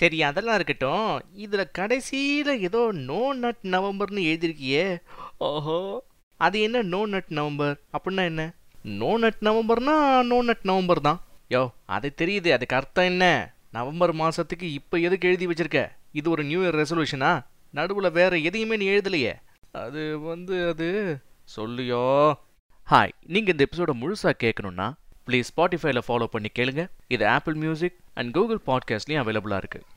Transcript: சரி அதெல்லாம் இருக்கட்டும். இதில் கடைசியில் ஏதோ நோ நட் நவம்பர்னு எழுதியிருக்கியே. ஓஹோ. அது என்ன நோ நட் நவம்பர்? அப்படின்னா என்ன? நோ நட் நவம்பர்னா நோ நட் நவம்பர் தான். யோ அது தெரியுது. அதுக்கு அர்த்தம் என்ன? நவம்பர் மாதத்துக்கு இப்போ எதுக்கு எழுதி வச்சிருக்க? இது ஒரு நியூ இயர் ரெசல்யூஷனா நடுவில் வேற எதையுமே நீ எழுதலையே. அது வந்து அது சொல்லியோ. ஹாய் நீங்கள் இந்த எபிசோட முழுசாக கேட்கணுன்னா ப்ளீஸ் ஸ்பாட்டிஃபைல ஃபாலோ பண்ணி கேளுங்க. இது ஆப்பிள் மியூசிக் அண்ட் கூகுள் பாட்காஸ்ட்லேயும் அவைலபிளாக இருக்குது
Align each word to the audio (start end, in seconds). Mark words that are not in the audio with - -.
சரி 0.00 0.18
அதெல்லாம் 0.22 0.56
இருக்கட்டும். 0.58 1.08
இதில் 1.44 1.70
கடைசியில் 1.78 2.52
ஏதோ 2.60 2.82
நோ 3.08 3.22
நட் 3.34 3.62
நவம்பர்னு 3.62 4.22
எழுதியிருக்கியே. 4.30 4.84
ஓஹோ. 5.48 5.78
அது 6.40 6.56
என்ன 6.60 6.82
நோ 6.92 7.00
நட் 7.06 7.32
நவம்பர்? 7.38 7.74
அப்படின்னா 7.92 8.24
என்ன? 8.24 8.44
நோ 9.00 9.10
நட் 9.18 9.40
நவம்பர்னா 9.40 9.96
நோ 10.22 10.38
நட் 10.42 10.66
நவம்பர் 10.70 11.00
தான். 11.00 11.20
யோ 11.50 11.62
அது 11.96 12.08
தெரியுது. 12.20 12.50
அதுக்கு 12.56 12.76
அர்த்தம் 12.76 13.04
என்ன? 13.04 13.24
நவம்பர் 13.70 14.12
மாதத்துக்கு 14.12 14.72
இப்போ 14.72 14.98
எதுக்கு 14.98 15.28
எழுதி 15.28 15.46
வச்சிருக்க? 15.46 15.80
இது 16.12 16.30
ஒரு 16.30 16.44
நியூ 16.44 16.60
இயர் 16.62 16.78
ரெசல்யூஷனா 16.80 17.32
நடுவில் 17.70 18.10
வேற 18.10 18.32
எதையுமே 18.48 18.76
நீ 18.76 18.86
எழுதலையே. 18.88 19.34
அது 19.72 20.02
வந்து 20.20 20.68
அது 20.68 20.88
சொல்லியோ. 21.56 22.32
ஹாய் 22.90 23.16
நீங்கள் 23.26 23.54
இந்த 23.54 23.66
எபிசோட 23.68 23.92
முழுசாக 24.02 24.36
கேட்கணுன்னா 24.44 24.88
ப்ளீஸ் 25.26 25.50
ஸ்பாட்டிஃபைல 25.50 26.00
ஃபாலோ 26.08 26.26
பண்ணி 26.34 26.48
கேளுங்க. 26.58 26.84
இது 27.08 27.24
ஆப்பிள் 27.36 27.56
மியூசிக் 27.64 27.98
அண்ட் 28.14 28.32
கூகுள் 28.32 28.66
பாட்காஸ்ட்லேயும் 28.66 29.22
அவைலபிளாக 29.24 29.62
இருக்குது 29.62 29.88